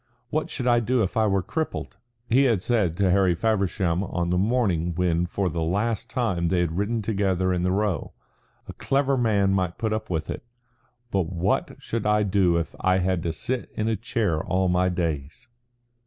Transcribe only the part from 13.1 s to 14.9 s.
to sit in a chair all my